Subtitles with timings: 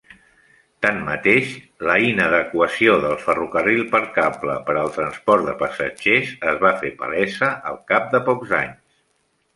[0.85, 1.51] Tanmateix,
[1.87, 7.55] la inadequació del ferrocarril per cable per al transport de passatgers es va fer palesa
[7.73, 9.01] al cap de pocs anys.